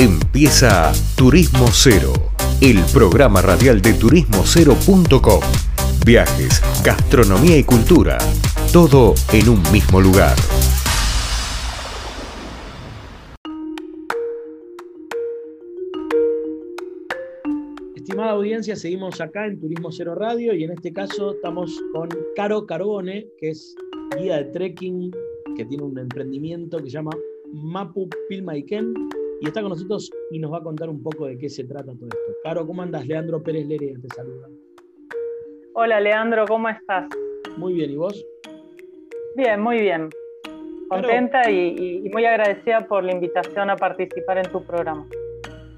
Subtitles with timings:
[0.00, 2.12] Empieza Turismo Cero,
[2.60, 5.40] el programa radial de turismocero.com.
[6.06, 8.16] Viajes, gastronomía y cultura,
[8.72, 10.36] todo en un mismo lugar.
[17.96, 22.66] Estimada audiencia, seguimos acá en Turismo Cero Radio y en este caso estamos con Caro
[22.66, 23.74] Carbone, que es
[24.16, 25.10] guía de trekking,
[25.56, 27.10] que tiene un emprendimiento que se llama
[27.52, 28.94] Mapu Pilmaiken
[29.40, 31.92] y está con nosotros y nos va a contar un poco de qué se trata
[31.94, 32.32] todo esto.
[32.42, 33.06] Caro, ¿cómo andas?
[33.06, 34.48] Leandro Pérez Lerea te saluda.
[35.74, 37.08] Hola Leandro, ¿cómo estás?
[37.56, 38.24] Muy bien, ¿y vos?
[39.36, 40.08] Bien, muy bien.
[40.88, 45.06] Contenta y, muy agradecida por la invitación a participar en tu programa.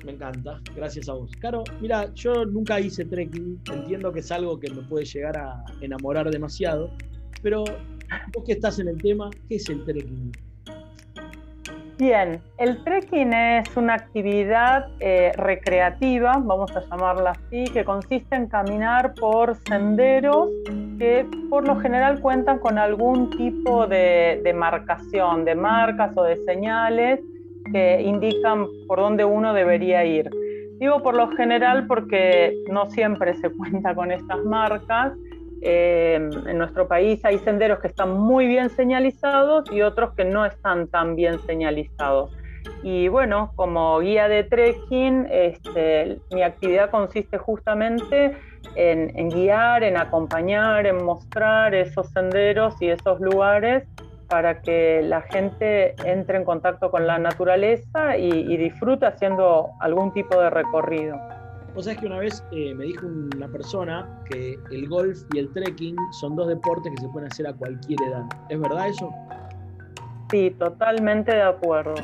[0.05, 1.31] Me encanta, gracias a vos.
[1.41, 5.63] Caro, mira, yo nunca hice trekking, entiendo que es algo que me puede llegar a
[5.83, 6.91] enamorar demasiado,
[7.43, 7.65] pero
[8.35, 10.33] vos que estás en el tema, ¿qué es el trekking?
[12.01, 18.47] Bien, el trekking es una actividad eh, recreativa, vamos a llamarla así, que consiste en
[18.47, 20.49] caminar por senderos
[20.99, 26.43] que por lo general cuentan con algún tipo de, de marcación, de marcas o de
[26.47, 27.21] señales
[27.71, 30.31] que indican por dónde uno debería ir.
[30.79, 35.13] Digo por lo general porque no siempre se cuenta con estas marcas
[35.63, 40.47] Em, en nuestro país hay senderos que están muy bien señalizados y otros que no
[40.47, 42.35] están tan bien señalizados.
[42.83, 48.37] Y bueno, como guía de trekking, este, mi actividad consiste justamente
[48.75, 53.87] en, guiar, en acompañar, en mostrar esos senderos y esos lugares
[54.29, 60.41] para que la gente entre en contacto con la naturaleza y disfrute haciendo algún tipo
[60.41, 61.40] de recorrido.
[61.75, 65.53] Vos sabés que una vez eh, me dijo una persona que el golf y el
[65.53, 68.25] trekking son dos deportes que se pueden hacer a cualquier edad.
[68.49, 69.13] ¿Es verdad eso?
[70.31, 71.95] Sí, totalmente de acuerdo.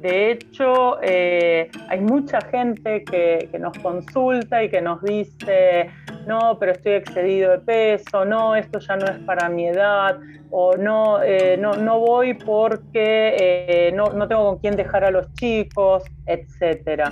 [0.00, 5.90] De hecho, eh, hay mucha gente que, nos consulta y que nos dice,
[6.26, 10.18] no, pero estoy excedido de peso, no, esto ya no es para mi edad,
[10.50, 15.32] o no, eh, no, no, voy porque no, no, tengo con quién dejar a los
[15.34, 17.10] chicos, etc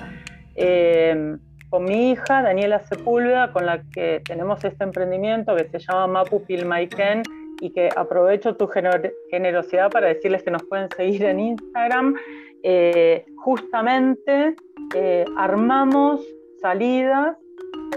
[1.72, 6.44] con mi hija, Daniela Sepúlveda, con la que tenemos este emprendimiento que se llama Mapu
[6.44, 7.22] Pilmaiken
[7.62, 12.14] y que aprovecho tu generosidad para decirles que nos pueden seguir en Instagram.
[12.62, 14.54] Eh, justamente
[14.94, 16.20] eh, armamos
[16.60, 17.38] salidas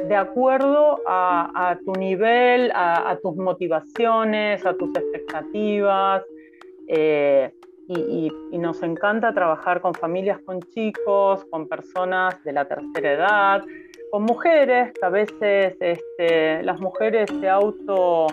[0.08, 6.24] de acuerdo a, tu nivel, a, tus motivaciones, a tus expectativas.
[6.88, 7.52] Eh,
[7.88, 13.64] y, nos encanta trabajar con familias con chicos, con personas de la tercera edad,
[14.12, 18.28] con mujeres, que a veces este, las mujeres se auto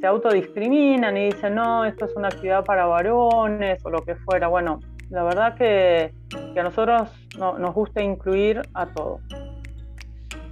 [0.00, 4.48] se autodiscriminan y dicen, no, esto es una actividad para varones o lo que fuera.
[4.48, 6.12] Bueno, la verdad que,
[6.56, 9.20] a nosotros nos gusta incluir a todos.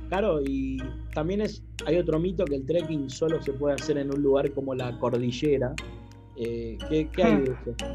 [0.08, 0.78] Claro, y
[1.14, 4.50] también es, hay otro mito que el trekking solo se puede hacer en un lugar
[4.52, 5.75] como la cordillera.
[6.36, 7.56] Eh, ¿qué, ¿qué, hay de hmm.
[7.69, 7.86] eso?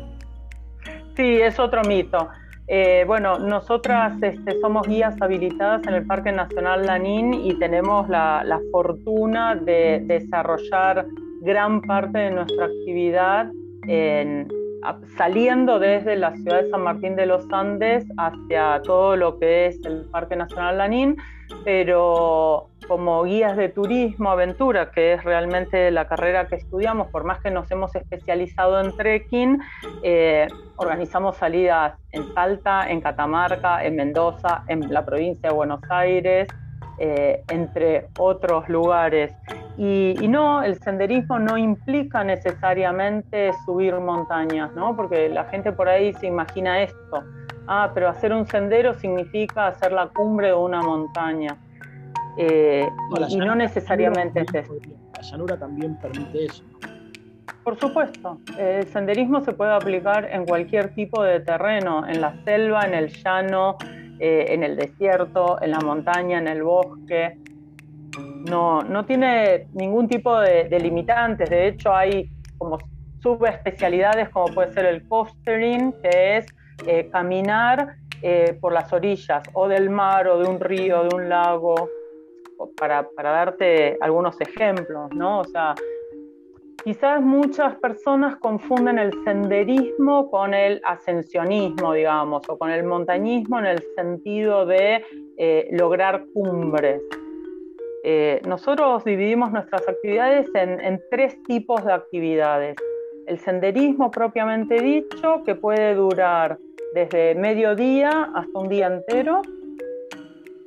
[1.16, 2.30] Sí, es otro mito.
[2.68, 8.60] Eh, bueno, nosotras este, somos guías habilitadas en el Parque Nacional Lanín y tenemos la,
[8.72, 11.06] fortuna de desarrollar
[11.42, 13.52] gran parte de nuestra actividad
[15.18, 19.86] saliendo desde la ciudad de San Martín de los Andes hacia todo lo que es
[19.86, 21.18] el Parque Nacional Lanín,
[21.64, 27.40] pero como guías de turismo, aventura, que es realmente la carrera que estudiamos, por más
[27.40, 29.60] que nos hemos especializado en trekking,
[30.04, 36.48] eh, organizamos salidas en Salta, en Catamarca, en Mendoza, en la provincia de Buenos Aires,
[36.98, 39.32] eh, entre otros lugares.
[39.78, 44.96] Y, no, el senderismo no implica necesariamente subir montañas, ¿no?
[44.96, 47.24] Porque la gente por ahí se imagina esto.
[47.74, 51.56] Ah, pero hacer un sendero significa hacer la cumbre de una montaña.
[52.38, 52.86] Eh,
[53.30, 54.76] y, no necesariamente es esto.
[55.16, 56.66] La llanura también permite eso.
[57.64, 62.82] Por supuesto, el senderismo se puede aplicar en cualquier tipo de terreno, en la selva,
[62.82, 63.78] en el llano,
[64.20, 67.38] eh, en el desierto, en la montaña, en el bosque.
[68.50, 72.80] No, no tiene ningún tipo de, limitantes, de hecho hay como
[73.22, 76.46] subespecialidades como puede ser el costering, que es
[76.88, 81.30] eh, caminar eh, por las orillas o del mar o de un río, de un
[81.30, 81.90] lago,
[82.78, 85.40] para, para darte algunos ejemplos, ¿no?
[85.40, 85.76] O sea,
[86.84, 93.68] Quizás muchas personas confunden el senderismo con el ascensionismo, digamos, o con el montañismo en
[93.68, 95.06] el sentido de
[95.38, 97.04] eh, lograr cumbres.
[98.48, 102.76] Nosotros dividimos nuestras actividades en, tres tipos de actividades.
[103.28, 106.58] El senderismo propiamente dicho, que puede durar
[106.94, 109.42] desde mediodía hasta un día entero.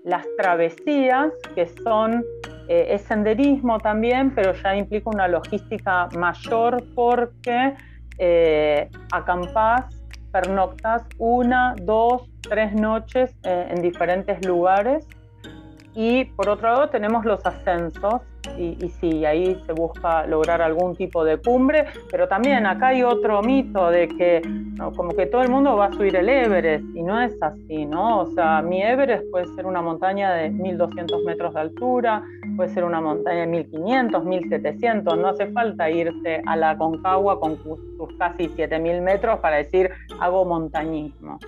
[0.04, 2.24] Las travesías, que son,
[2.68, 7.74] eh, es senderismo también, pero ya implica una logística mayor porque
[8.18, 9.86] eh, acampás,
[10.30, 15.06] pernoctas una, dos, tres noches eh, en diferentes lugares.
[15.94, 18.20] Y por otro lado tenemos los ascensos,
[18.58, 23.02] y, y, sí, ahí se busca lograr algún tipo de cumbre, pero también acá hay
[23.02, 24.42] otro mito de que
[24.96, 28.20] como que todo el mundo va a subir el Everest y no es así, ¿no?
[28.20, 32.22] O sea, mi Everest puede ser una montaña de 1200 metros de altura,
[32.56, 37.56] puede ser una montaña de 1500, 1700, no hace falta irse a la Concagua con
[37.62, 37.78] sus
[38.18, 39.90] casi 7000 metros para decir
[40.20, 41.38] hago montañismo.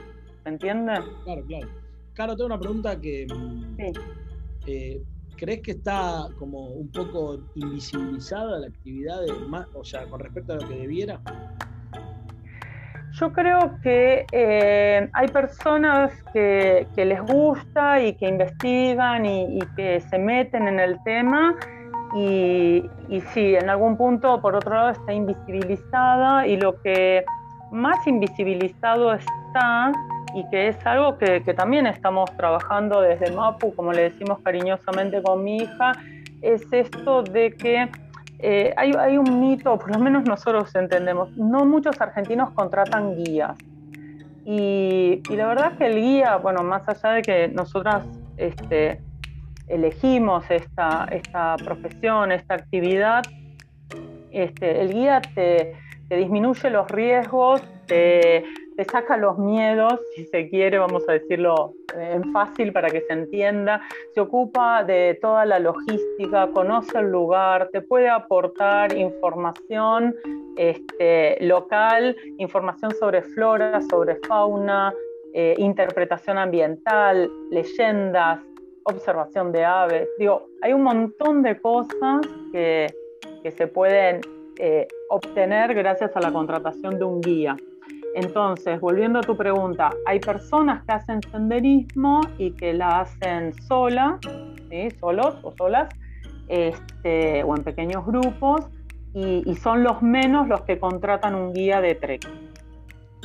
[0.42, 0.94] ¿Se entiende?
[1.24, 1.68] Claro, claro.
[2.14, 3.26] Claro, tengo una pregunta que...
[3.76, 3.92] Sí.
[4.66, 5.02] Eh,
[5.36, 9.32] ¿Crees que está como un poco invisibilizada la actividad, de
[9.74, 11.20] o sea, con respecto a lo que debiera?
[13.12, 20.18] Yo creo que eh, hay personas que, les gusta y que investigan y, que se
[20.18, 21.54] meten en el tema
[22.14, 27.24] y, y sí, en algún punto, por otro lado, está invisibilizada y lo que
[27.72, 29.92] más invisibilizado está
[30.36, 35.42] y que es algo que, también estamos trabajando desde MAPU, como le decimos cariñosamente con
[35.42, 35.92] mi hija,
[36.42, 37.88] es esto de que
[38.40, 43.56] eh, hay, un mito, por lo menos nosotros entendemos, no muchos argentinos contratan guías.
[44.44, 48.04] Y, la verdad es que el guía, bueno, más allá de que nosotras
[48.36, 49.00] este,
[49.68, 53.22] elegimos esta, esta profesión, esta actividad,
[54.30, 55.72] este, el guía te,
[56.10, 58.44] te disminuye los riesgos, te,
[58.76, 63.12] te saca los miedos, si se quiere, vamos a decirlo en fácil para que se
[63.12, 63.80] entienda,
[64.14, 70.14] se ocupa de toda la logística, conoce el lugar, te puede aportar información
[70.56, 74.92] este, local, información sobre flora, sobre fauna,
[75.32, 78.40] eh, interpretación ambiental, leyendas,
[78.84, 80.08] observación de aves.
[80.18, 82.20] Digo, hay un montón de cosas
[82.52, 82.86] que,
[83.56, 84.22] se pueden
[84.58, 87.56] eh, obtener gracias a la contratación de un guía.
[88.16, 94.18] Entonces, volviendo a tu pregunta, hay personas que hacen senderismo y que la hacen sola,
[94.98, 95.94] solos o solas,
[96.48, 98.62] este, o en pequeños grupos,
[99.12, 102.30] y, son los menos los que contratan un guía de trekking.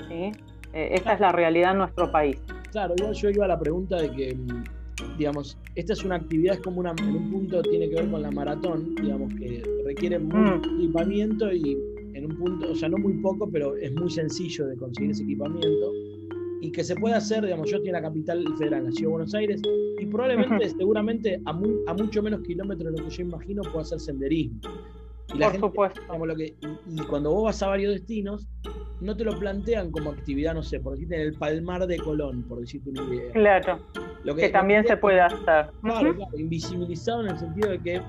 [0.10, 0.32] ¿sí?
[0.74, 2.42] Eh, esta es la realidad en nuestro país.
[2.72, 4.38] Claro, yo iba a la pregunta de que,
[5.18, 8.22] digamos, esta es una actividad, es como una, en un punto tiene que ver con
[8.22, 10.76] la maratón, digamos, que requiere mucho mm.
[10.80, 11.78] equipamiento y
[12.14, 15.24] en un punto, o sea, no muy poco, pero es muy sencillo de conseguir ese
[15.24, 15.92] equipamiento
[16.62, 19.12] y que se puede hacer, digamos, yo estoy en la capital federal, la Ciudad de
[19.12, 19.62] Buenos Aires,
[20.00, 24.00] y probablemente, seguramente, a, a, mucho menos kilómetros de lo que yo imagino, puedo hacer
[24.00, 24.60] senderismo.
[25.34, 26.02] Y Por supuesto.
[26.24, 28.48] lo que, y, cuando vos vas a varios destinos,
[29.00, 32.44] no te lo plantean como actividad, no sé, por decirte en el Palmar de Colón,
[32.44, 33.32] por decirte una idea.
[33.32, 33.80] Claro.
[34.24, 35.40] Lo que, también se puede hacer.
[35.40, 38.02] Claro, claro, invisibilizado en el sentido de que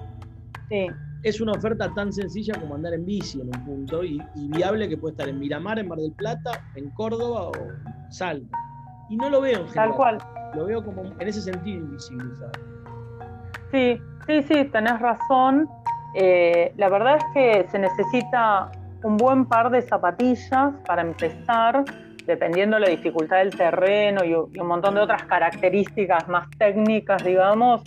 [0.69, 0.89] sí
[1.23, 4.97] es una oferta tan sencilla como andar en bici en un punto y, viable que
[4.97, 7.53] puede estar en Miramar, en Mar del Plata, en Córdoba o
[8.11, 8.59] Salta.
[9.09, 9.89] Y no lo veo en general.
[9.89, 10.19] Tal cual.
[10.55, 12.53] Lo veo como en ese sentido invisibilizado.
[13.71, 15.69] Sí, sí, sí, tenés razón.
[16.15, 18.71] Eh, la verdad es que se necesita
[19.03, 21.85] un buen par de zapatillas para empezar,
[22.27, 27.83] dependiendo de la dificultad del terreno y un montón de otras características más técnicas, digamos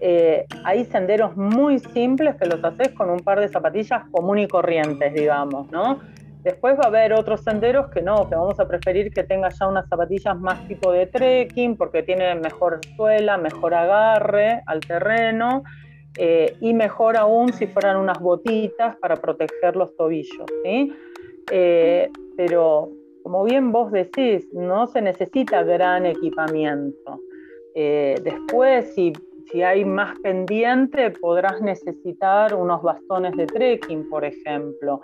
[0.00, 4.46] eh, hay senderos muy simples que los haces con un par de zapatillas común y
[4.46, 6.00] corrientes, digamos, ¿no?
[6.44, 9.66] Después va a haber otros senderos que no, que vamos a preferir que tenga ya
[9.66, 15.64] unas zapatillas más tipo de trekking porque tienen mejor suela, mejor agarre al terreno
[16.16, 20.46] eh, y mejor aún si fueran unas botitas para proteger los tobillos.
[21.50, 22.88] Eh, pero
[23.24, 27.20] como bien vos decís, no se necesita gran equipamiento.
[27.74, 29.12] después, si
[29.50, 35.00] si hay más pendiente, podrás necesitar unos bastones de trekking, por ejemplo.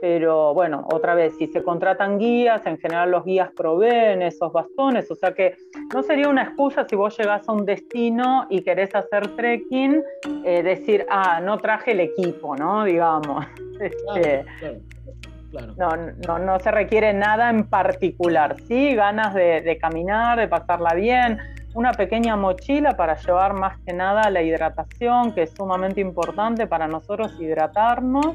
[0.00, 5.10] Pero bueno, otra vez, si se contratan guías, en general los guías proveen esos bastones,
[5.10, 5.56] o sea que
[5.92, 10.02] no sería una excusa si vos llegás a un destino y querés hacer trekking,
[10.44, 12.84] eh, decir, ah, no traje el equipo, ¿no?
[12.84, 13.46] Digamos.
[13.80, 14.44] Este,
[15.78, 20.92] no, no, no, se requiere nada en particular, sí, ganas de, de caminar, de pasarla
[20.92, 21.38] bien,
[21.74, 26.88] una pequeña mochila para llevar más que nada la hidratación, que es sumamente importante para
[26.88, 28.34] nosotros hidratarnos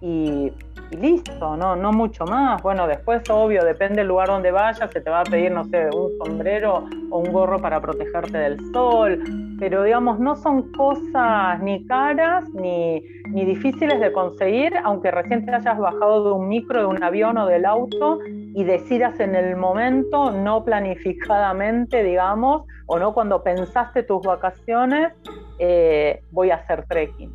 [0.00, 0.52] y,
[0.90, 1.76] listo, ¿no?
[1.76, 2.62] no mucho más.
[2.62, 5.88] Bueno, después, obvio, depende del lugar donde vayas, se te va a pedir, no sé,
[5.94, 9.22] un sombrero o un gorro para protegerte del sol,
[9.58, 15.54] pero digamos, no son cosas ni caras ni, ni difíciles de conseguir, aunque recién te
[15.54, 18.18] hayas bajado de un micro, de un avión o del auto
[18.54, 25.12] y decidas en el momento, no planificadamente, digamos, o no cuando pensaste tus vacaciones,
[25.58, 27.34] eh, voy a hacer trekking.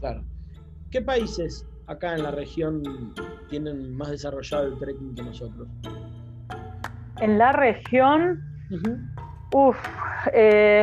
[0.00, 0.22] Claro.
[0.90, 2.82] ¿Qué países acá en la región
[3.48, 5.68] tienen más desarrollado el trekking que nosotros?
[7.20, 8.42] En la región,
[9.52, 9.78] uff,
[10.32, 10.82] eh,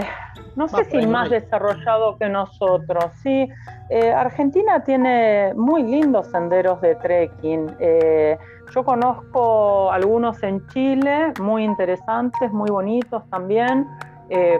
[0.55, 3.49] no sé si más desarrollado que nosotros, sí.
[3.89, 7.75] Eh, Argentina tiene muy lindos senderos de trekking.
[7.79, 8.37] Eh,
[8.73, 13.87] yo conozco algunos en Chile, muy interesantes, muy bonitos también.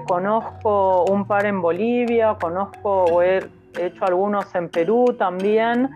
[0.08, 3.40] conozco un par en Bolivia, conozco o he
[3.80, 5.90] hecho algunos en Perú también.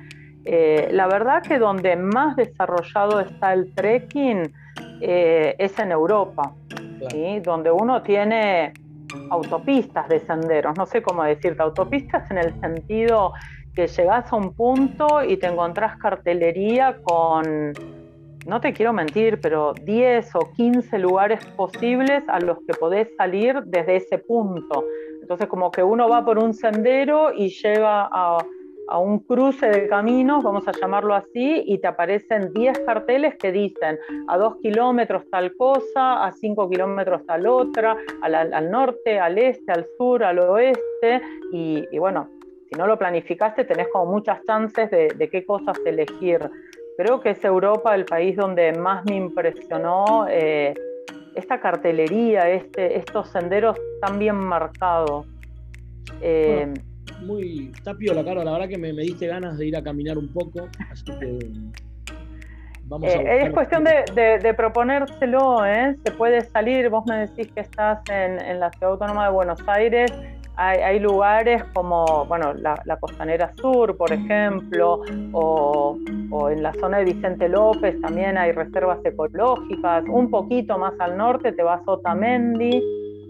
[0.45, 4.51] la verdad que donde más desarrollado está el trekking
[4.99, 6.53] es en Europa,
[7.43, 8.73] donde uno tiene
[9.29, 13.33] autopistas de senderos, no sé cómo decirte, autopistas en el sentido
[13.73, 17.73] que llegas a un punto y te encontrás cartelería con,
[18.45, 23.61] no te quiero mentir, pero 10 o 15 lugares posibles a los que podés salir
[23.65, 24.83] desde ese punto.
[25.21, 28.37] Entonces como que uno va por un sendero y llega a
[28.87, 33.51] a un cruce de caminos, vamos a llamarlo así, y te aparecen 10 carteles que
[33.51, 39.71] dicen a 2 kilómetros tal cosa, a 5 kilómetros tal otra, al, norte, al este,
[39.71, 42.29] al sur, al oeste, y, bueno,
[42.69, 46.49] si no lo planificaste tenés como muchas chances de, qué cosas elegir.
[46.97, 50.73] Creo que es Europa el país donde más me impresionó eh,
[51.35, 55.27] esta cartelería, este, estos senderos tan bien marcados.
[56.21, 56.73] Eh,
[57.21, 57.71] muy.
[57.75, 58.43] Está piola, Caro.
[58.43, 60.67] La verdad que me, diste ganas de ir a caminar un poco.
[60.91, 61.39] Así que.
[62.85, 65.97] Vamos eh, es cuestión de, proponérselo, ¿eh?
[66.05, 66.89] Se puede salir.
[66.89, 70.11] Vos me decís que estás en, la Ciudad Autónoma de Buenos Aires.
[70.59, 75.01] Hay, lugares como, bueno, la, Costanera Sur, por ejemplo,
[75.33, 75.99] o,
[76.49, 80.03] en la zona de Vicente López también hay reservas ecológicas.
[80.09, 82.81] Un poquito más al norte te vas a Otamendi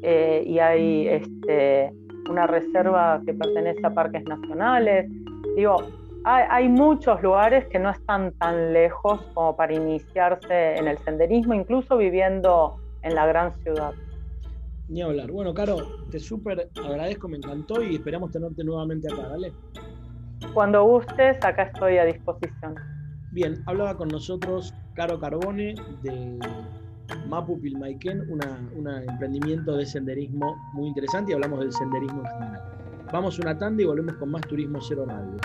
[0.04, 1.92] eh, y hay este,
[2.30, 5.10] una reserva que pertenece a parques nacionales.
[5.56, 5.78] Digo,
[6.24, 11.98] hay, muchos lugares que no están tan lejos como para iniciarse en el senderismo, incluso
[11.98, 13.94] viviendo en la gran ciudad.
[14.90, 15.32] Ni hablar.
[15.32, 15.78] Bueno, Caro,
[16.12, 19.54] te súper agradezco, me encantó y esperamos tenerte nuevamente acá, ¿vale?
[20.54, 22.76] Cuando gustes, acá estoy a disposición.
[23.32, 26.40] Bien, hablaba con nosotros Caro Carbone de
[27.28, 32.62] Mapu Pilmaiken, un emprendimiento de senderismo muy interesante y hablamos del senderismo en general.
[33.12, 35.38] Vamos una tanda y volvemos con más Turismo Cero Radio.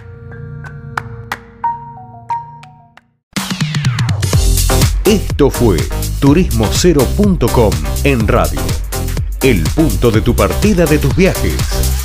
[5.05, 5.79] Esto fue
[6.21, 7.73] turismocero.com
[8.05, 8.61] en radio.
[9.43, 12.02] El punto de tu partida de tus viajes.